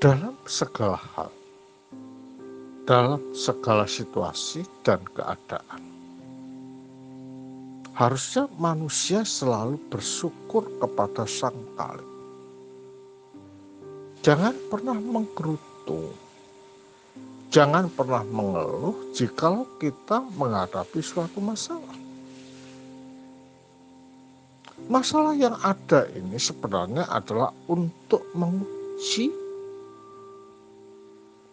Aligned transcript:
dalam 0.00 0.32
segala 0.48 0.96
hal, 0.96 1.28
dalam 2.88 3.20
segala 3.36 3.84
situasi 3.84 4.64
dan 4.80 5.04
keadaan. 5.12 5.84
Harusnya 7.92 8.48
manusia 8.56 9.28
selalu 9.28 9.76
bersyukur 9.92 10.64
kepada 10.80 11.28
Sang 11.28 11.60
Kali. 11.76 12.08
Jangan 14.24 14.56
pernah 14.72 14.96
menggerutu, 14.96 16.16
jangan 17.52 17.92
pernah 17.92 18.24
mengeluh 18.24 19.12
jika 19.12 19.68
kita 19.76 20.24
menghadapi 20.32 21.04
suatu 21.04 21.44
masalah. 21.44 21.96
Masalah 24.88 25.36
yang 25.36 25.60
ada 25.60 26.08
ini 26.16 26.40
sebenarnya 26.40 27.04
adalah 27.12 27.52
untuk 27.68 28.24
menguji, 28.32 29.39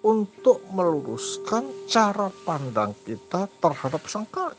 untuk 0.05 0.61
meluruskan 0.73 1.65
cara 1.89 2.29
pandang 2.45 2.93
kita 3.05 3.49
terhadap 3.61 4.03
sang 4.05 4.27
kali. 4.29 4.57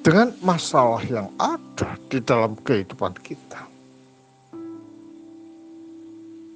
Dengan 0.00 0.32
masalah 0.40 1.04
yang 1.04 1.28
ada 1.36 2.00
di 2.08 2.24
dalam 2.24 2.56
kehidupan 2.64 3.12
kita, 3.20 3.68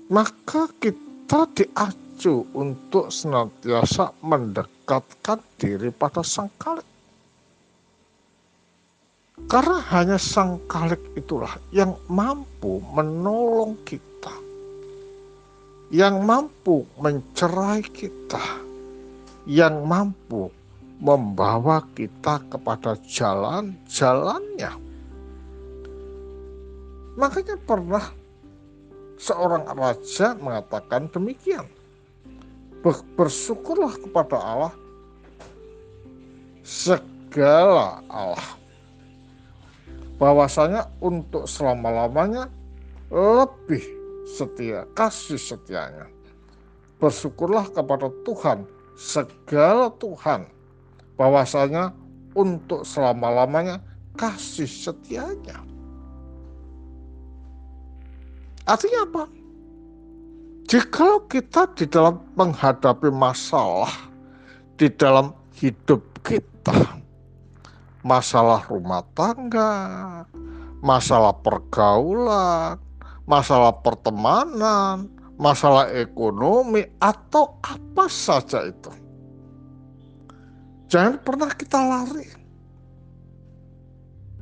maka 0.09 0.65
kita 0.81 1.45
diacu 1.53 2.49
untuk 2.57 3.13
senantiasa 3.13 4.17
mendekatkan 4.25 5.45
diri 5.61 5.93
pada 5.93 6.25
sang 6.25 6.49
kalik 6.57 6.89
karena 9.51 9.83
hanya 9.91 10.19
sang 10.19 10.63
kalik 10.71 11.03
itulah 11.19 11.59
yang 11.75 11.99
mampu 12.07 12.79
menolong 12.95 13.75
kita. 13.83 14.14
Yang 15.95 16.17
mampu 16.27 16.83
mencerai 16.99 17.87
kita. 17.87 18.43
Yang 19.47 19.77
mampu 19.87 20.51
membawa 20.99 21.87
kita 21.95 22.43
kepada 22.51 22.99
jalan-jalannya. 23.07 24.75
Makanya 27.15 27.55
pernah 27.63 28.11
seorang 29.23 29.71
raja 29.71 30.35
mengatakan 30.35 31.07
demikian. 31.15 31.71
Bersyukurlah 33.15 33.95
kepada 33.95 34.35
Allah 34.35 34.75
segala 36.67 38.03
Allah 38.11 38.51
bahwasanya 40.19 40.91
untuk 41.01 41.49
selama-lamanya 41.49 42.51
lebih 43.09 44.04
setia, 44.27 44.89
kasih 44.97 45.39
setianya. 45.41 46.09
Bersyukurlah 46.99 47.69
kepada 47.71 48.09
Tuhan, 48.25 48.65
segala 48.97 49.93
Tuhan, 50.01 50.49
bahwasanya 51.21 51.93
untuk 52.35 52.83
selama-lamanya 52.83 53.79
kasih 54.19 54.69
setianya. 54.69 55.63
Artinya 58.65 59.05
apa? 59.05 59.25
Jika 60.65 61.21
kita 61.29 61.69
di 61.77 61.85
dalam 61.85 62.25
menghadapi 62.41 63.13
masalah 63.13 63.93
di 64.81 64.89
dalam 64.89 65.37
hidup 65.61 66.01
kita, 66.25 66.73
masalah 68.01 68.65
rumah 68.73 69.05
tangga, 69.13 70.25
masalah 70.81 71.37
pergaulan, 71.45 72.81
masalah 73.25 73.73
pertemanan, 73.81 75.09
masalah 75.41 75.89
ekonomi, 75.93 76.85
atau 77.01 77.57
apa 77.65 78.07
saja 78.09 78.69
itu. 78.69 78.93
Jangan 80.93 81.17
pernah 81.25 81.51
kita 81.51 81.81
lari. 81.81 82.29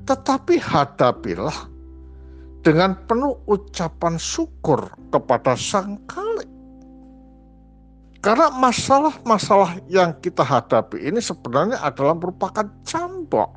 Tetapi 0.02 0.58
hadapilah 0.58 1.70
dengan 2.66 2.98
penuh 3.08 3.38
ucapan 3.48 4.18
syukur 4.18 4.90
kepada 5.10 5.56
Sang 5.56 5.96
Kali. 6.04 6.46
Karena 8.22 8.54
masalah-masalah 8.54 9.82
yang 9.90 10.14
kita 10.22 10.46
hadapi 10.46 11.10
ini 11.10 11.18
sebenarnya 11.18 11.82
adalah 11.82 12.14
merupakan 12.14 12.70
cambuk 12.86 13.50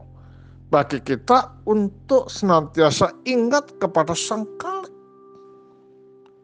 bagi 0.74 0.98
kita 1.06 1.54
untuk 1.70 2.26
senantiasa 2.32 3.14
ingat 3.30 3.78
kepada 3.78 4.18
Sang 4.18 4.48
Kalik. 4.58 4.95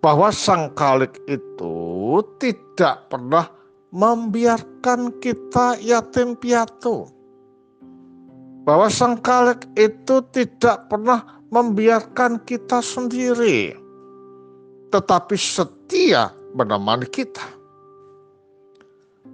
Bahwa 0.01 0.33
Sang 0.33 0.73
Kalik 0.73 1.21
itu 1.29 1.75
tidak 2.41 3.05
pernah 3.13 3.45
membiarkan 3.93 5.13
kita 5.21 5.77
yatim 5.77 6.33
piatu. 6.33 7.05
Bahwa 8.65 8.89
Sang 8.89 9.21
Kalik 9.21 9.69
itu 9.77 10.25
tidak 10.33 10.89
pernah 10.89 11.21
membiarkan 11.53 12.41
kita 12.49 12.81
sendiri. 12.81 13.77
Tetapi 14.89 15.35
setia 15.37 16.33
menemani 16.57 17.07
kita 17.07 17.61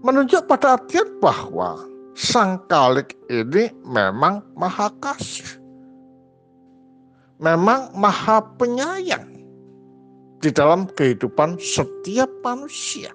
menunjuk 0.06 0.46
pada 0.46 0.78
artian 0.78 1.08
bahwa 1.18 1.82
sang 2.14 2.62
kalik 2.70 3.18
ini 3.30 3.74
memang 3.86 4.40
maha 4.54 4.94
kasih. 5.02 5.58
Memang 7.38 7.94
maha 7.94 8.42
penyayang 8.58 9.37
di 10.42 10.50
dalam 10.54 10.86
kehidupan 10.94 11.58
setiap 11.58 12.30
manusia. 12.46 13.10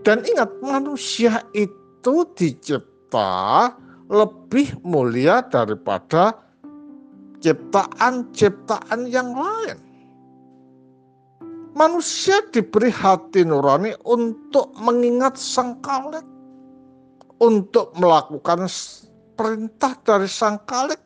Dan 0.00 0.24
ingat 0.24 0.48
manusia 0.64 1.44
itu 1.52 2.24
dicipta 2.32 3.68
lebih 4.08 4.72
mulia 4.80 5.44
daripada 5.44 6.32
ciptaan-ciptaan 7.44 9.04
yang 9.12 9.36
lain 9.36 9.90
manusia 11.74 12.42
diberi 12.50 12.90
hati 12.90 13.46
nurani 13.46 13.94
untuk 14.06 14.74
mengingat 14.76 15.38
sang 15.38 15.78
kalik, 15.80 16.24
untuk 17.40 17.94
melakukan 17.96 18.66
perintah 19.38 19.96
dari 20.04 20.28
sang 20.28 20.60
kalik 20.66 21.00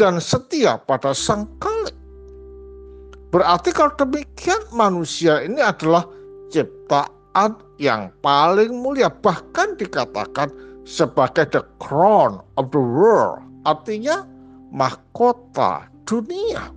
dan 0.00 0.22
setia 0.22 0.78
pada 0.80 1.12
sang 1.12 1.44
kalik. 1.60 1.75
Berarti 3.36 3.68
kalau 3.68 3.92
demikian 4.00 4.64
manusia 4.72 5.44
ini 5.44 5.60
adalah 5.60 6.08
ciptaan 6.48 7.52
yang 7.76 8.08
paling 8.24 8.72
mulia 8.80 9.12
bahkan 9.12 9.76
dikatakan 9.76 10.48
sebagai 10.88 11.44
the 11.52 11.60
crown 11.76 12.40
of 12.56 12.72
the 12.72 12.80
world 12.80 13.44
artinya 13.68 14.24
mahkota 14.72 15.84
dunia 16.08 16.72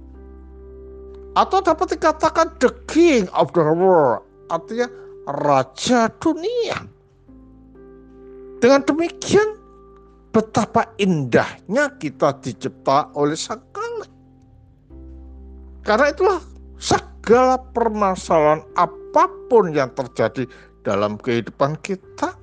atau 1.38 1.62
dapat 1.62 1.96
dikatakan 1.96 2.52
the 2.59 2.72
king 2.90 3.30
of 3.31 3.53
the 3.53 3.62
world, 3.62 4.26
artinya 4.50 4.91
raja 5.30 6.09
dunia. 6.18 6.84
Dengan 8.59 8.81
demikian, 8.84 9.56
betapa 10.36 10.90
indahnya 11.00 11.94
kita 12.02 12.36
dicipta 12.44 13.08
oleh 13.16 13.38
Sang 13.38 13.62
Kali. 13.72 14.09
Karena 15.86 16.12
itulah 16.12 16.40
segala 16.79 17.59
permasalahan 17.75 18.63
apa 18.79 19.28
pun 19.51 19.75
yang 19.75 19.91
terjadi 19.94 20.47
dalam 20.81 21.19
kehidupan 21.19 21.75
kita, 21.84 22.34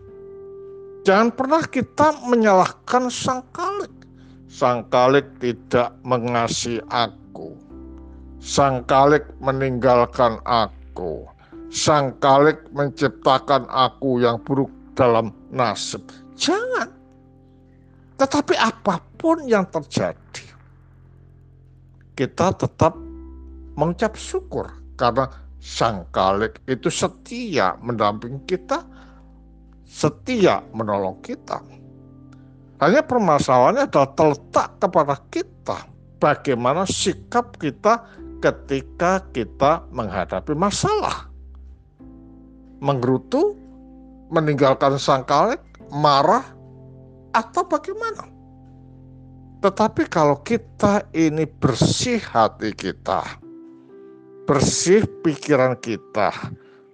jangan 1.03 1.33
pernah 1.33 1.65
kita 1.65 2.15
menyalahkan 2.29 3.09
Sang 3.11 3.43
Kalik. 3.51 3.93
Sang 4.47 4.87
Kalik 4.93 5.27
tidak 5.43 5.97
mengasihi 6.07 6.79
aku 6.87 7.67
Sang 8.47 8.87
Kalik 8.87 9.27
meninggalkan 9.43 10.39
aku. 10.47 11.27
Sang 11.67 12.15
Kalik 12.23 12.63
menciptakan 12.71 13.67
aku 13.67 14.23
yang 14.23 14.39
buruk 14.39 14.71
dalam 14.95 15.35
nasib. 15.51 16.07
Jangan. 16.39 16.87
Tetapi 18.23 18.55
apa 18.55 19.03
pun 19.19 19.51
yang 19.51 19.67
terjadi, 19.67 20.47
kita 22.15 22.55
tetap 22.55 22.95
mengucap 23.77 24.17
syukur 24.17 24.73
karena 24.97 25.29
Sang 25.61 26.07
Kalik 26.15 26.63
itu 26.71 26.87
setia 26.93 27.75
mendampingi 27.83 28.39
kita, 28.47 28.87
setia 29.83 30.63
menolong 30.71 31.19
kita. 31.25 31.59
Hanya 32.79 33.01
permasalahannya 33.01 33.89
adalah 33.89 34.11
terletak 34.15 34.69
kepada 34.79 35.17
kita 35.33 35.79
bagaimana 36.21 36.85
sikap 36.85 37.57
kita 37.57 38.05
ketika 38.45 39.25
kita 39.33 39.83
menghadapi 39.91 40.53
masalah. 40.53 41.27
Menggerutu, 42.85 43.57
meninggalkan 44.29 45.01
sang 45.01 45.25
kalik, 45.25 45.65
marah, 45.89 46.45
atau 47.33 47.65
bagaimana. 47.65 48.29
Tetapi 49.65 50.05
kalau 50.13 50.37
kita 50.45 51.09
ini 51.17 51.49
bersih 51.49 52.21
hati 52.21 52.77
kita, 52.77 53.25
bersih 54.47 55.03
pikiran 55.27 55.75
kita, 55.83 56.31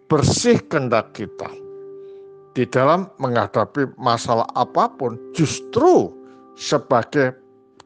bersih 0.09 0.57
kendak 0.67 1.13
kita. 1.13 1.53
Di 2.53 2.65
dalam 2.69 3.09
menghadapi 3.21 3.97
masalah 3.97 4.49
apa 4.57 4.89
pun 4.97 5.17
justru 5.37 6.13
sebagai 6.57 7.37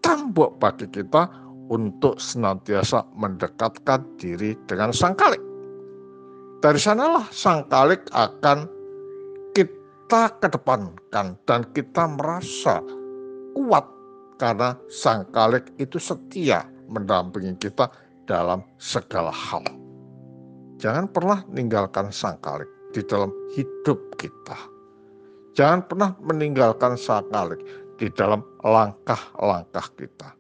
tembok 0.03 0.59
bagi 0.63 0.87
kita 0.91 1.27
untuk 1.71 2.19
senantiasa 2.19 3.03
mendekatkan 3.15 4.07
diri 4.19 4.55
dengan 4.71 4.95
sang 4.95 5.19
kalik. 5.19 5.43
Dari 6.63 6.79
sanalah 6.79 7.27
sang 7.31 7.67
kalik 7.67 8.07
akan 8.11 8.67
kita 9.55 10.31
kedepankan 10.43 11.35
dan 11.47 11.61
kita 11.75 12.07
merasa 12.07 12.83
kuat 13.55 13.87
karena 14.39 14.79
sang 14.91 15.27
kalik 15.35 15.67
itu 15.79 15.99
setia 15.99 16.67
mendampingi 16.87 17.59
kita 17.59 17.91
dalam 18.27 18.61
segala 18.77 19.31
hal. 19.31 19.63
Jangan 20.77 21.09
pernah 21.09 21.41
meninggalkan 21.49 22.13
sang 22.13 22.37
kalik 22.45 22.69
di 22.93 23.01
dalam 23.07 23.33
hidup 23.57 23.97
kita. 24.21 24.59
Jangan 25.57 25.81
pernah 25.89 26.11
meninggalkan 26.21 27.01
sang 27.01 27.25
kalik 27.33 27.63
di 27.97 28.13
dalam 28.13 28.45
langkah-langkah 28.61 29.89
kita. 29.97 30.37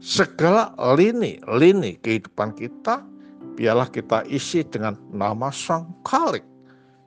Segala 0.00 0.72
lini-lini 0.96 2.00
kehidupan 2.00 2.56
kita, 2.56 3.04
biarlah 3.60 3.92
kita 3.92 4.24
isi 4.24 4.64
dengan 4.64 4.96
nama 5.12 5.52
sang 5.52 5.92
kalik. 6.00 6.44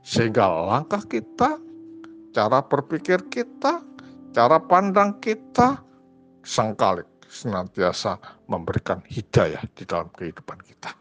Sehingga 0.05 0.45
langkah 0.45 1.01
kita, 1.09 1.57
cara 2.31 2.61
berpikir 2.61 3.25
kita, 3.33 3.81
cara 4.37 4.57
pandang 4.61 5.17
kita, 5.17 5.81
sang 6.45 6.77
kalik 6.77 7.16
senantiasa 7.27 8.17
memberikan 8.47 9.03
hidayah 9.07 9.61
di 9.75 9.83
dalam 9.83 10.09
kehidupan 10.15 10.57
kita. 10.63 10.95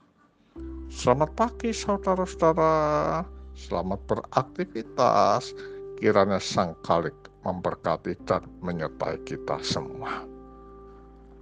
Selamat 0.93 1.31
pagi 1.34 1.70
saudara-saudara, 1.75 3.25
selamat 3.55 4.00
beraktivitas. 4.06 5.55
Kiranya 5.96 6.37
Sang 6.37 6.76
Kalik 6.84 7.17
memberkati 7.40 8.20
dan 8.28 8.44
menyertai 8.61 9.17
kita 9.25 9.56
semua. 9.64 10.28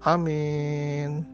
Amin. 0.06 1.33